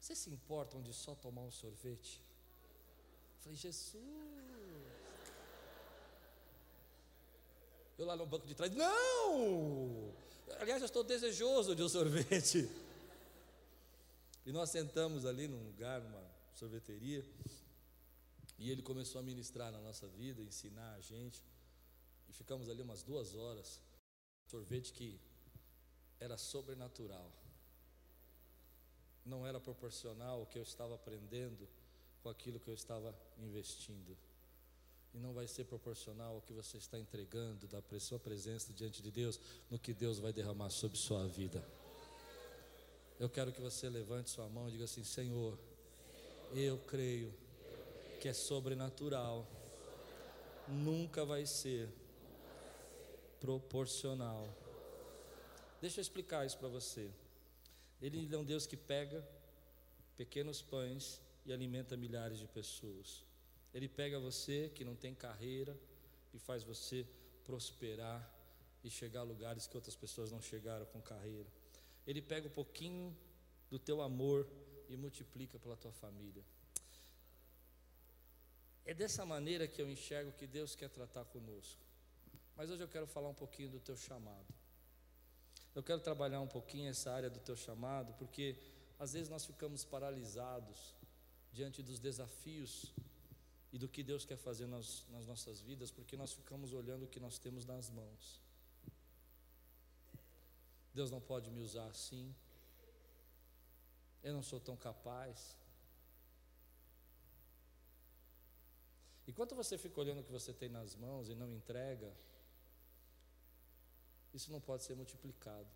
[0.00, 2.22] Você se importam de só tomar um sorvete?
[3.36, 4.02] Eu falei: Jesus.
[7.98, 10.12] Eu lá no banco de trás: Não!
[10.58, 12.68] Aliás, eu estou desejoso de um sorvete.
[14.46, 17.24] E nós sentamos ali num lugar, numa sorveteria,
[18.58, 21.44] e ele começou a ministrar na nossa vida, ensinar a gente.
[22.28, 23.80] E ficamos ali umas duas horas.
[24.46, 25.20] Sorvete que
[26.18, 27.30] era sobrenatural.
[29.24, 31.68] Não era proporcional ao que eu estava aprendendo
[32.22, 34.16] com aquilo que eu estava investindo.
[35.12, 39.10] E não vai ser proporcional ao que você está entregando da sua presença diante de
[39.10, 41.64] Deus, no que Deus vai derramar sobre sua vida.
[43.18, 45.58] Eu quero que você levante sua mão e diga assim: Senhor,
[46.54, 47.34] eu creio
[48.20, 49.46] que é sobrenatural,
[50.68, 51.88] nunca vai ser
[53.40, 54.48] proporcional.
[55.80, 57.10] Deixa eu explicar isso para você.
[58.00, 59.26] Ele é um Deus que pega
[60.16, 63.24] pequenos pães e alimenta milhares de pessoas.
[63.72, 65.78] Ele pega você que não tem carreira
[66.32, 67.06] e faz você
[67.44, 68.20] prosperar
[68.82, 71.48] e chegar a lugares que outras pessoas não chegaram com carreira.
[72.06, 73.16] Ele pega um pouquinho
[73.68, 74.48] do teu amor
[74.88, 76.44] e multiplica pela tua família.
[78.84, 81.80] É dessa maneira que eu enxergo que Deus quer tratar conosco.
[82.56, 84.52] Mas hoje eu quero falar um pouquinho do teu chamado.
[85.74, 88.56] Eu quero trabalhar um pouquinho essa área do teu chamado, porque
[88.98, 90.94] às vezes nós ficamos paralisados
[91.52, 92.92] diante dos desafios
[93.72, 97.08] e do que Deus quer fazer nas, nas nossas vidas, porque nós ficamos olhando o
[97.08, 98.40] que nós temos nas mãos.
[100.92, 102.34] Deus não pode me usar assim.
[104.22, 105.56] Eu não sou tão capaz.
[109.26, 112.12] Enquanto você fica olhando o que você tem nas mãos e não entrega,
[114.32, 115.68] isso não pode ser multiplicado.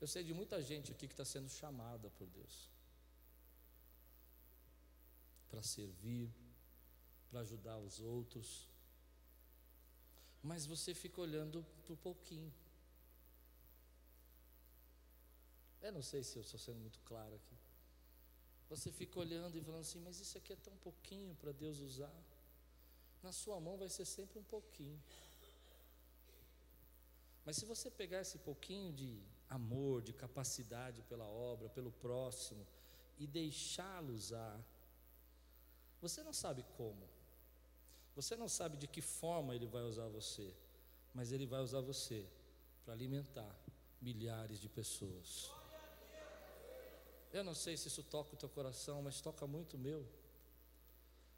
[0.00, 2.68] Eu sei de muita gente aqui que está sendo chamada por Deus
[5.48, 6.32] para servir,
[7.30, 8.68] para ajudar os outros,
[10.42, 12.52] mas você fica olhando o pouquinho.
[15.82, 17.56] Eu não sei se eu estou sendo muito claro aqui.
[18.70, 22.12] Você fica olhando e falando assim, mas isso aqui é tão pouquinho para Deus usar.
[23.22, 24.98] Na sua mão vai ser sempre um pouquinho.
[27.44, 32.66] Mas se você pegar esse pouquinho de amor, de capacidade pela obra, pelo próximo,
[33.18, 34.60] e deixá-lo usar,
[36.00, 37.08] você não sabe como,
[38.14, 40.54] você não sabe de que forma ele vai usar você,
[41.14, 42.26] mas ele vai usar você
[42.84, 43.54] para alimentar
[44.00, 45.50] milhares de pessoas.
[47.32, 50.06] Eu não sei se isso toca o teu coração, mas toca muito o meu.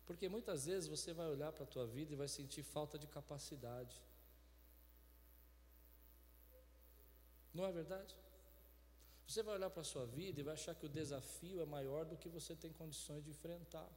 [0.04, 3.06] Porque muitas vezes você vai olhar para a tua vida e vai sentir falta de
[3.06, 3.96] capacidade.
[7.54, 8.14] Não é verdade?
[9.26, 12.04] Você vai olhar para a sua vida e vai achar que o desafio é maior
[12.04, 13.88] do que você tem condições de enfrentar.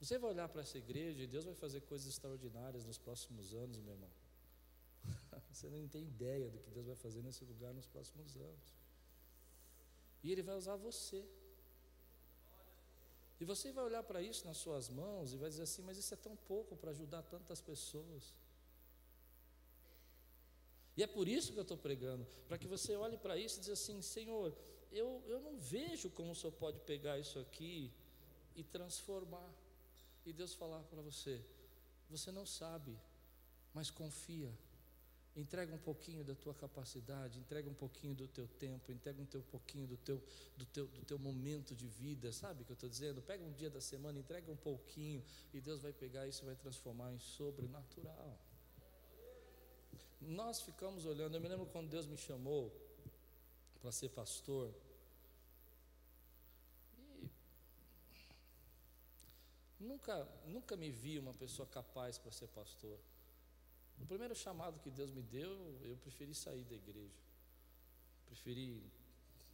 [0.00, 3.80] Você vai olhar para essa igreja e Deus vai fazer coisas extraordinárias nos próximos anos,
[3.80, 4.10] meu irmão.
[5.50, 8.76] Você não tem ideia do que Deus vai fazer nesse lugar nos próximos anos.
[10.22, 11.24] E Ele vai usar você.
[13.40, 16.12] E você vai olhar para isso nas suas mãos e vai dizer assim: mas isso
[16.12, 18.34] é tão pouco para ajudar tantas pessoas.
[20.98, 23.60] E é por isso que eu estou pregando, para que você olhe para isso e
[23.60, 24.52] diga assim: Senhor,
[24.90, 27.92] eu, eu não vejo como o Senhor pode pegar isso aqui
[28.56, 29.48] e transformar.
[30.26, 31.40] E Deus falar para você:
[32.10, 32.98] você não sabe,
[33.72, 34.52] mas confia.
[35.36, 39.40] Entrega um pouquinho da tua capacidade, entrega um pouquinho do teu tempo, entrega um teu
[39.40, 40.20] pouquinho do teu,
[40.56, 43.22] do teu, do teu momento de vida, sabe o que eu estou dizendo?
[43.22, 45.22] Pega um dia da semana, entrega um pouquinho,
[45.54, 48.36] e Deus vai pegar isso e vai transformar em sobrenatural.
[50.20, 52.72] Nós ficamos olhando, eu me lembro quando Deus me chamou
[53.80, 54.74] para ser pastor,
[56.98, 57.30] e
[59.78, 62.98] nunca, nunca me vi uma pessoa capaz para ser pastor.
[64.00, 65.50] O primeiro chamado que Deus me deu,
[65.82, 67.20] eu preferi sair da igreja.
[68.26, 68.82] Preferi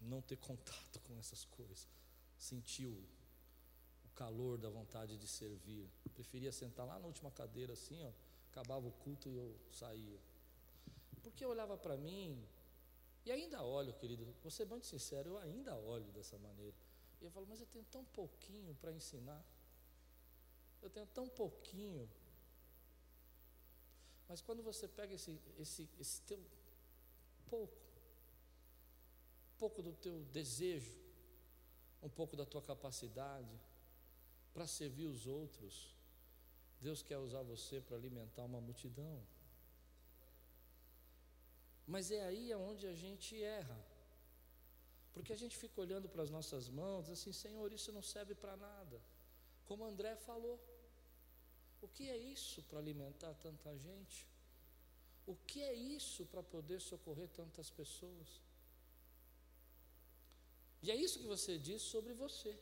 [0.00, 1.88] não ter contato com essas coisas.
[2.38, 5.88] Sentir o, o calor da vontade de servir.
[6.14, 8.10] Preferia sentar lá na última cadeira assim, ó,
[8.50, 10.18] acabava o culto e eu saía.
[11.24, 12.46] Porque eu olhava para mim,
[13.24, 16.76] e ainda olho, querido, vou ser muito sincero, eu ainda olho dessa maneira.
[17.20, 19.44] E eu falo, mas eu tenho tão pouquinho para ensinar.
[20.80, 22.08] Eu tenho tão pouquinho
[24.28, 26.42] mas quando você pega esse, esse, esse teu
[27.46, 27.76] pouco,
[29.58, 30.98] pouco do teu desejo,
[32.02, 33.60] um pouco da tua capacidade
[34.52, 35.94] para servir os outros,
[36.80, 39.22] Deus quer usar você para alimentar uma multidão.
[41.86, 43.78] Mas é aí onde a gente erra.
[45.12, 48.56] Porque a gente fica olhando para as nossas mãos, assim, Senhor, isso não serve para
[48.56, 49.00] nada.
[49.64, 50.58] Como André falou.
[51.80, 54.26] O que é isso para alimentar tanta gente?
[55.26, 58.40] O que é isso para poder socorrer tantas pessoas?
[60.82, 62.58] E é isso que você diz sobre você.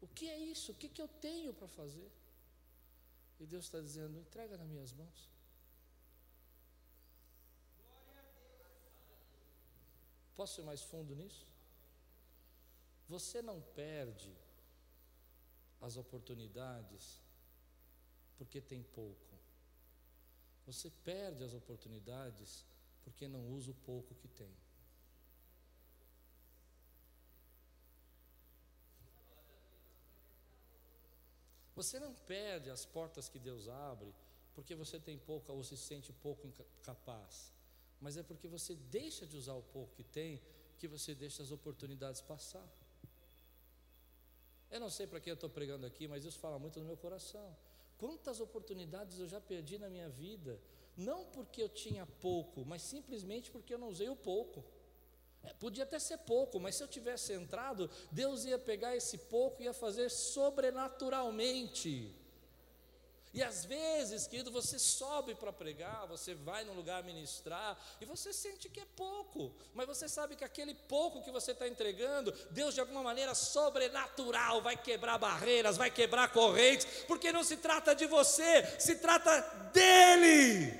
[0.00, 0.72] O que é isso?
[0.72, 2.10] O que, que eu tenho para fazer?
[3.40, 5.30] E Deus está dizendo: entrega nas minhas mãos.
[10.38, 11.44] Posso ser mais fundo nisso?
[13.08, 14.32] Você não perde
[15.80, 17.20] as oportunidades
[18.36, 19.36] porque tem pouco.
[20.64, 22.64] Você perde as oportunidades
[23.02, 24.54] porque não usa o pouco que tem.
[31.74, 34.14] Você não perde as portas que Deus abre
[34.54, 36.48] porque você tem pouco ou se sente pouco
[36.84, 37.52] capaz,
[38.00, 40.40] mas é porque você deixa de usar o pouco que tem
[40.78, 42.66] que você deixa as oportunidades passar.
[44.70, 46.96] Eu não sei para que eu estou pregando aqui, mas isso fala muito no meu
[46.96, 47.56] coração.
[47.96, 50.60] Quantas oportunidades eu já perdi na minha vida,
[50.96, 54.64] não porque eu tinha pouco, mas simplesmente porque eu não usei o pouco.
[55.42, 59.62] É, podia até ser pouco, mas se eu tivesse entrado, Deus ia pegar esse pouco
[59.62, 62.14] e ia fazer sobrenaturalmente.
[63.38, 68.32] E às vezes, querido, você sobe para pregar, você vai num lugar ministrar e você
[68.32, 72.74] sente que é pouco, mas você sabe que aquele pouco que você está entregando, Deus
[72.74, 78.06] de alguma maneira sobrenatural vai quebrar barreiras, vai quebrar correntes, porque não se trata de
[78.06, 79.40] você, se trata
[79.72, 80.76] dEle.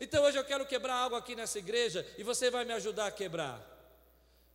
[0.00, 3.12] Então hoje eu quero quebrar algo aqui nessa igreja e você vai me ajudar a
[3.12, 3.62] quebrar.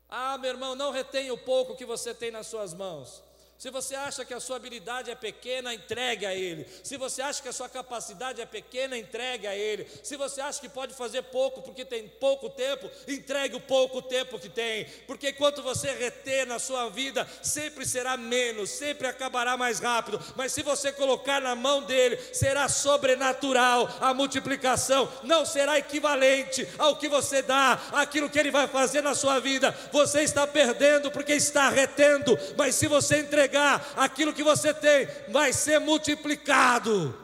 [0.09, 3.28] Ah, meu irmão, não retenha o pouco que você tem nas suas mãos.
[3.59, 6.65] Se você acha que a sua habilidade é pequena, entregue a Ele.
[6.81, 9.85] Se você acha que a sua capacidade é pequena, entregue a Ele.
[10.01, 14.39] Se você acha que pode fazer pouco porque tem pouco tempo, entregue o pouco tempo
[14.39, 14.85] que tem.
[15.05, 20.23] Porque enquanto você reter na sua vida, sempre será menos, sempre acabará mais rápido.
[20.37, 25.11] Mas se você colocar na mão dele, será sobrenatural a multiplicação.
[25.23, 29.77] Não será equivalente ao que você dá, aquilo que ele vai fazer na sua vida.
[29.91, 32.39] Você está perdendo porque está retendo.
[32.55, 33.48] Mas se você entregar,
[33.95, 37.17] aquilo que você tem vai ser multiplicado.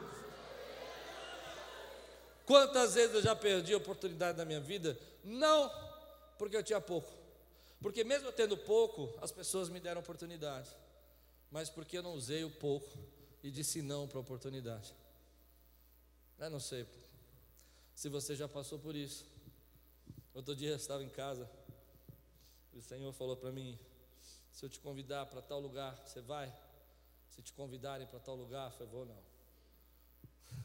[2.44, 4.98] Quantas vezes eu já perdi a oportunidade na minha vida?
[5.24, 5.70] Não
[6.38, 7.12] porque eu tinha pouco,
[7.80, 10.70] porque mesmo tendo pouco, as pessoas me deram oportunidade,
[11.50, 12.90] mas porque eu não usei o pouco
[13.42, 14.94] e disse não para a oportunidade.
[16.38, 16.86] Eu não sei
[17.94, 19.24] se você já passou por isso.
[20.34, 21.48] Outro dia eu estava em casa,
[22.74, 23.78] e o Senhor falou para mim:
[24.56, 26.50] se eu te convidar para tal lugar, você vai?
[27.28, 29.22] Se te convidarem para tal lugar, eu vou não.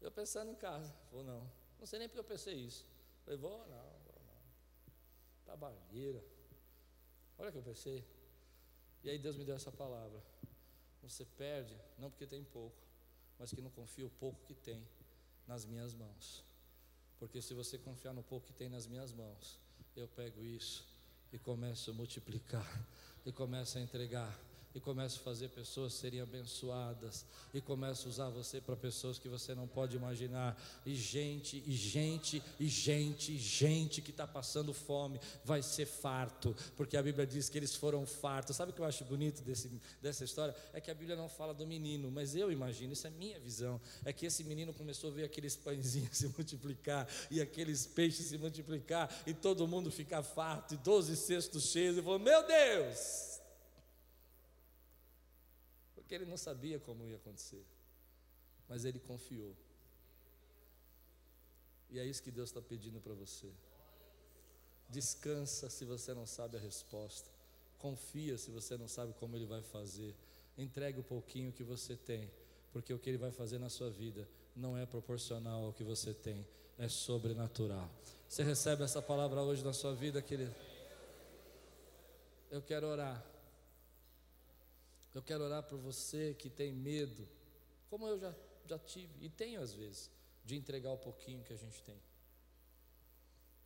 [0.00, 1.50] Eu pensando em casa, vou não.
[1.80, 2.86] Não sei nem porque eu pensei isso.
[3.24, 4.40] Falei, vou não, vou não.
[5.44, 6.22] Trabalheira.
[7.36, 8.06] Olha o que eu pensei.
[9.02, 10.22] E aí Deus me deu essa palavra.
[11.02, 12.80] Você perde, não porque tem pouco,
[13.36, 14.86] mas que não confia o pouco que tem
[15.44, 16.44] nas minhas mãos.
[17.18, 19.58] Porque se você confiar no pouco que tem nas minhas mãos,
[19.96, 20.86] eu pego isso
[21.32, 22.66] e comece a multiplicar,
[23.24, 24.38] e comece a entregar
[24.74, 29.28] e começa a fazer pessoas serem abençoadas e começa a usar você para pessoas que
[29.28, 30.60] você não pode imaginar.
[30.84, 36.54] E gente e gente e gente e gente que está passando fome vai ser farto
[36.76, 38.56] porque a Bíblia diz que eles foram fartos.
[38.56, 40.54] Sabe o que eu acho bonito desse, dessa história?
[40.72, 43.80] É que a Bíblia não fala do menino mas eu imagino isso é minha visão
[44.04, 48.38] é que esse menino começou a ver aqueles pãezinhos se multiplicar e aqueles peixes se
[48.38, 53.27] multiplicar e todo mundo ficar farto e doze cestos cheios e falou meu Deus
[56.08, 57.62] porque ele não sabia como ia acontecer,
[58.66, 59.54] mas ele confiou.
[61.90, 63.46] E é isso que Deus está pedindo para você.
[64.88, 67.28] Descansa se você não sabe a resposta.
[67.76, 70.14] Confia se você não sabe como Ele vai fazer.
[70.56, 72.30] Entregue o pouquinho que você tem,
[72.72, 76.14] porque o que Ele vai fazer na sua vida não é proporcional ao que você
[76.14, 76.46] tem,
[76.78, 77.90] é sobrenatural.
[78.26, 80.54] Você recebe essa palavra hoje na sua vida, querido?
[82.50, 83.37] Eu quero orar.
[85.14, 87.28] Eu quero orar por você que tem medo,
[87.88, 88.34] como eu já,
[88.66, 90.10] já tive e tenho às vezes,
[90.44, 92.00] de entregar o pouquinho que a gente tem,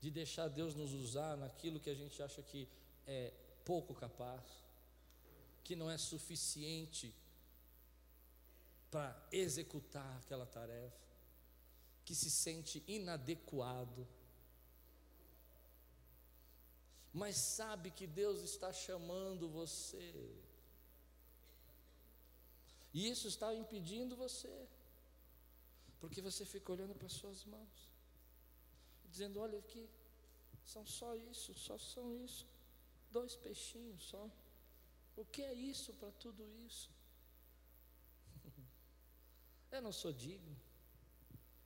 [0.00, 2.68] de deixar Deus nos usar naquilo que a gente acha que
[3.06, 3.32] é
[3.64, 4.44] pouco capaz,
[5.64, 7.14] que não é suficiente
[8.90, 11.00] para executar aquela tarefa,
[12.04, 14.06] que se sente inadequado,
[17.12, 20.34] mas sabe que Deus está chamando você
[22.92, 24.68] e isso está impedindo você,
[25.98, 27.90] porque você fica olhando para as suas mãos,
[29.06, 29.88] dizendo: Olha aqui,
[30.64, 32.46] são só isso, só são isso,
[33.10, 34.30] dois peixinhos só.
[35.16, 36.90] O que é isso para tudo isso?
[39.70, 40.54] Eu não sou digno,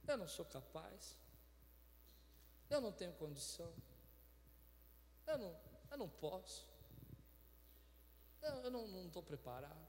[0.06, 1.16] eu não sou capaz,
[2.70, 3.72] eu não tenho condição,
[5.26, 5.60] eu não,
[5.90, 6.64] eu não posso,
[8.42, 9.84] eu, eu não estou preparado.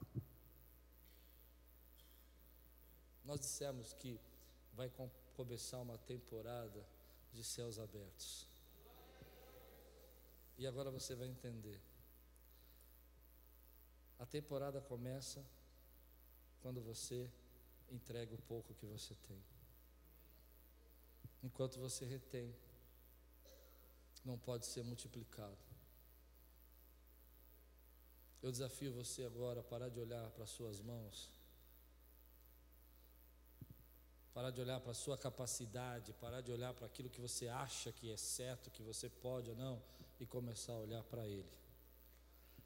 [3.28, 4.18] Nós dissemos que
[4.72, 4.90] vai
[5.36, 6.82] começar uma temporada
[7.30, 8.48] de céus abertos.
[10.56, 11.78] E agora você vai entender.
[14.18, 15.44] A temporada começa
[16.62, 17.30] quando você
[17.90, 19.44] entrega o pouco que você tem.
[21.42, 22.56] Enquanto você retém,
[24.24, 25.58] não pode ser multiplicado.
[28.42, 31.37] Eu desafio você agora a parar de olhar para as suas mãos
[34.38, 37.90] parar de olhar para a sua capacidade, parar de olhar para aquilo que você acha
[37.90, 39.82] que é certo, que você pode ou não,
[40.20, 41.50] e começar a olhar para Ele.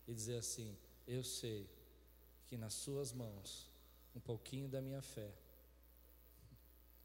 [0.06, 1.66] E dizer assim: Eu sei
[2.46, 3.70] que nas Suas mãos,
[4.14, 5.32] um pouquinho da minha fé,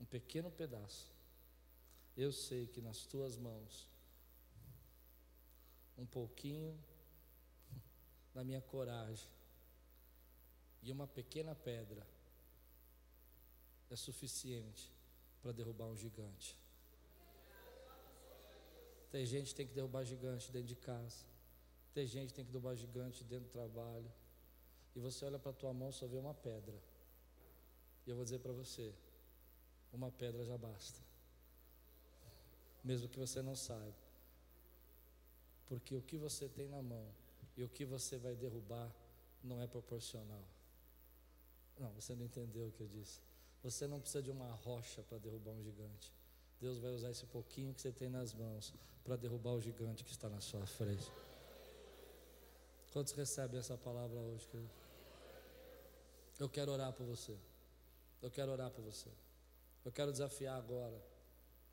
[0.01, 1.13] um pequeno pedaço,
[2.17, 3.87] eu sei que nas Tuas mãos,
[5.97, 6.77] um pouquinho
[8.33, 9.29] da minha coragem
[10.83, 12.05] e uma pequena pedra
[13.89, 14.91] é suficiente
[15.41, 16.57] para derrubar um gigante.
[19.09, 21.25] Tem gente que tem que derrubar gigante dentro de casa.
[21.93, 24.11] Tem gente que tem que derrubar gigante dentro do trabalho.
[24.95, 26.75] E você olha para a tua mão só vê uma pedra.
[28.05, 28.93] E eu vou dizer para você,
[29.93, 30.99] uma pedra já basta.
[32.83, 33.95] Mesmo que você não saiba.
[35.67, 37.07] Porque o que você tem na mão
[37.55, 38.93] e o que você vai derrubar
[39.43, 40.43] não é proporcional.
[41.77, 43.19] Não, você não entendeu o que eu disse.
[43.63, 46.13] Você não precisa de uma rocha para derrubar um gigante.
[46.59, 50.11] Deus vai usar esse pouquinho que você tem nas mãos para derrubar o gigante que
[50.11, 51.11] está na sua frente.
[52.91, 54.69] Quantos recebem essa palavra hoje, querido?
[56.39, 57.35] Eu quero orar por você.
[58.21, 59.09] Eu quero orar por você.
[59.83, 60.99] Eu quero desafiar agora.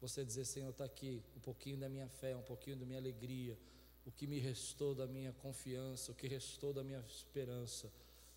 [0.01, 3.59] Você dizer, Senhor, está aqui um pouquinho da minha fé, um pouquinho da minha alegria,
[4.05, 7.91] o que me restou da minha confiança, o que restou da minha esperança,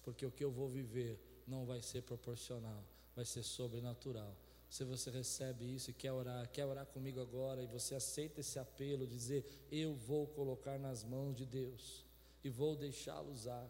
[0.04, 2.84] porque o que eu vou viver não vai ser proporcional
[3.18, 4.32] vai ser sobrenatural.
[4.70, 8.60] Se você recebe isso e quer orar, quer orar comigo agora e você aceita esse
[8.60, 12.06] apelo dizer: Eu vou colocar nas mãos de Deus
[12.44, 13.68] e vou deixá-lo usar.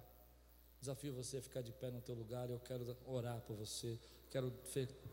[0.81, 2.49] Desafio você a ficar de pé no teu lugar.
[2.49, 3.97] Eu quero orar por você.
[4.29, 4.53] Quero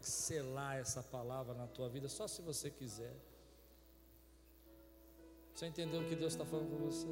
[0.01, 3.15] selar essa palavra na tua vida, só se você quiser.
[5.55, 7.07] Você entendeu o que Deus está falando com você?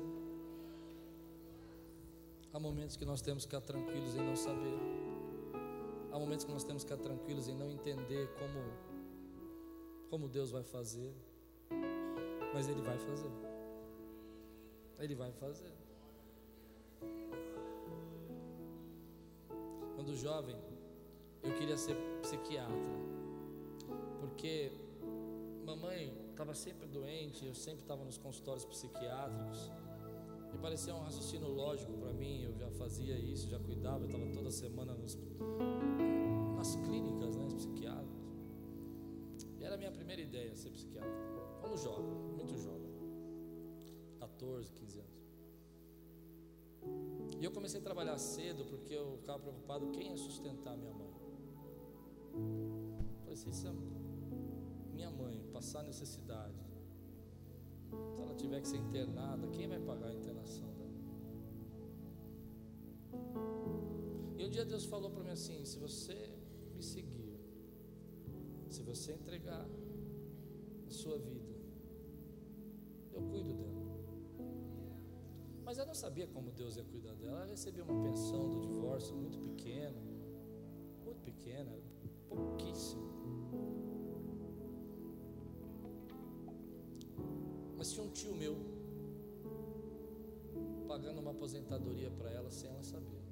[2.53, 5.12] Há momentos que nós temos que ficar tranquilos em não saber.
[6.13, 8.61] Há momentos que nós temos que ficar tranquilos em não entender como,
[10.11, 11.11] como Deus vai fazer,
[12.53, 13.31] mas Ele vai fazer.
[14.99, 15.73] Ele vai fazer.
[19.97, 20.57] Quando jovem,
[21.43, 22.77] eu queria ser psiquiatra,
[24.21, 24.71] porque
[25.65, 29.71] mamãe estava sempre doente, eu sempre estava nos consultórios psiquiátricos,
[30.63, 32.45] parecia um raciocínio lógico para mim.
[32.45, 35.19] Eu já fazia isso, já cuidava, estava toda semana nos,
[36.63, 38.23] nas clínicas, né, psiquiátricas.
[39.59, 41.11] E era a minha primeira ideia ser psiquiatra.
[41.61, 42.89] Quando jovem, muito jovem,
[44.21, 45.13] 14, 15 anos.
[47.41, 51.13] E eu comecei a trabalhar cedo porque eu ficava preocupado quem ia sustentar minha mãe.
[53.19, 53.67] Falei assim, se
[54.95, 56.63] minha mãe passar necessidade,
[58.15, 60.93] se ela tiver que ser internada, quem vai pagar a internação dela?
[64.39, 66.32] E um dia Deus falou para mim assim: se você
[66.83, 67.39] seguir,
[68.69, 69.67] se você entregar
[70.87, 71.53] a sua vida,
[73.13, 73.83] eu cuido dela.
[75.65, 77.39] Mas eu não sabia como Deus ia cuidar dela.
[77.39, 79.99] Ela recebia uma pensão do divórcio muito pequena,
[81.05, 81.73] muito pequena,
[82.29, 83.03] pouquíssimo.
[87.77, 88.57] Mas tinha um tio meu
[90.87, 93.23] pagando uma aposentadoria para ela sem ela saber.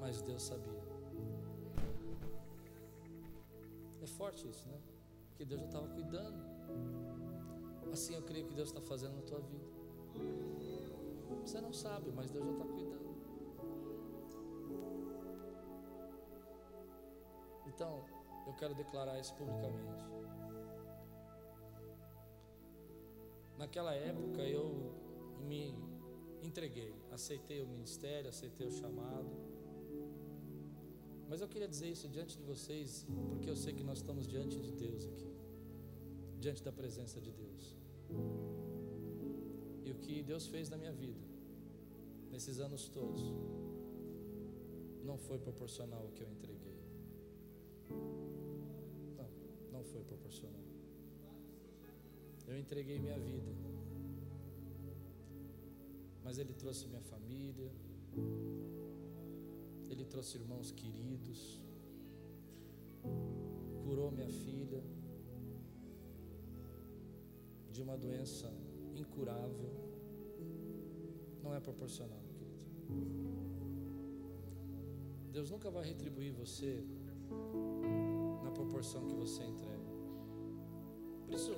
[0.00, 0.85] Mas Deus sabia.
[4.06, 4.78] É forte isso, né?
[5.30, 6.38] Porque Deus já estava cuidando.
[7.92, 9.66] Assim eu creio que Deus está fazendo na tua vida.
[11.40, 13.16] Você não sabe, mas Deus já está cuidando.
[17.66, 18.04] Então,
[18.46, 20.04] eu quero declarar isso publicamente.
[23.58, 24.94] Naquela época eu
[25.40, 25.74] me
[26.44, 29.45] entreguei, aceitei o ministério, aceitei o chamado.
[31.28, 34.58] Mas eu queria dizer isso diante de vocês, porque eu sei que nós estamos diante
[34.60, 35.30] de Deus aqui,
[36.38, 37.76] diante da presença de Deus.
[39.84, 41.20] E o que Deus fez na minha vida,
[42.30, 43.22] nesses anos todos,
[45.04, 46.78] não foi proporcional ao que eu entreguei.
[49.16, 49.28] Não,
[49.72, 50.66] não foi proporcional.
[52.46, 53.52] Eu entreguei minha vida,
[56.22, 57.72] mas Ele trouxe minha família,
[59.88, 61.62] Ele trouxe irmãos queridos,
[63.84, 64.82] curou minha filha
[67.70, 68.52] de uma doença
[68.94, 69.70] incurável,
[71.42, 72.64] não é proporcional, querido.
[75.30, 76.82] Deus nunca vai retribuir você
[78.42, 79.90] na proporção que você entrega.
[81.26, 81.52] Por isso,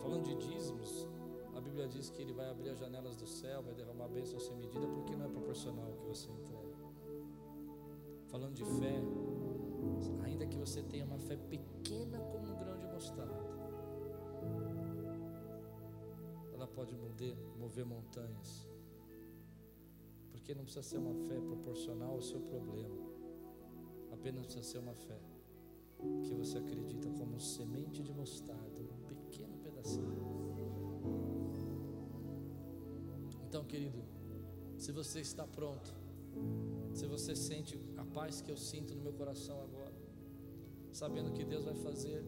[0.00, 1.06] falando de dízimos,
[1.54, 4.56] a Bíblia diz que Ele vai abrir as janelas do céu, vai derramar bênção sem
[4.56, 6.55] medida, porque não é proporcional ao que você entrega.
[8.36, 9.02] Falando de fé,
[10.22, 13.32] ainda que você tenha uma fé pequena como um grão de mostarda,
[16.52, 18.68] ela pode mover, mover montanhas.
[20.30, 22.94] Porque não precisa ser uma fé proporcional ao seu problema,
[24.12, 25.18] apenas precisa ser uma fé
[26.22, 30.14] que você acredita como semente de mostarda, um pequeno pedacinho.
[33.48, 34.04] Então, querido,
[34.76, 35.94] se você está pronto,
[36.96, 39.92] se você sente a paz que eu sinto no meu coração agora,
[40.90, 42.24] sabendo que Deus vai fazer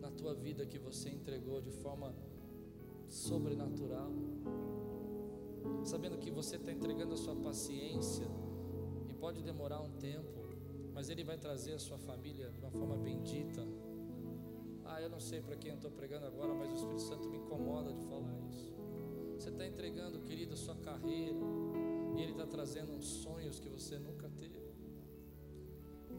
[0.00, 2.12] na tua vida que você entregou de forma
[3.08, 4.10] sobrenatural,
[5.84, 8.26] sabendo que você está entregando a sua paciência
[9.08, 10.48] e pode demorar um tempo,
[10.92, 13.64] mas Ele vai trazer a sua família de uma forma bendita.
[14.84, 17.36] Ah, eu não sei para quem eu estou pregando agora, mas o Espírito Santo me
[17.36, 18.74] incomoda de falar isso.
[19.38, 21.38] Você está entregando, querido, a sua carreira,
[22.16, 23.77] e Ele está trazendo uns sonhos que você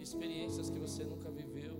[0.09, 1.77] experiências que você nunca viveu.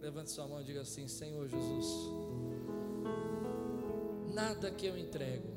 [0.00, 1.86] Levante sua mão e diga assim: Senhor Jesus,
[4.32, 5.48] nada que eu entrego,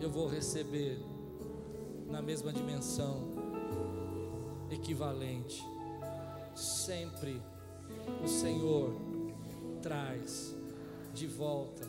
[0.00, 0.98] eu vou receber
[2.08, 3.28] na mesma dimensão,
[4.70, 5.64] equivalente.
[6.56, 7.40] Sempre
[8.22, 8.92] o Senhor
[9.80, 10.54] traz
[11.14, 11.88] de volta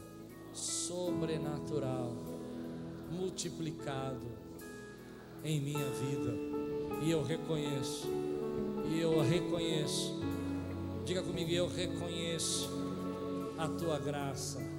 [0.54, 2.31] sobrenatural,
[3.12, 4.26] multiplicado
[5.44, 6.34] em minha vida,
[7.04, 8.08] e eu reconheço,
[8.90, 10.20] e eu reconheço.
[11.06, 12.70] Diga comigo, eu reconheço
[13.58, 14.71] a tua graça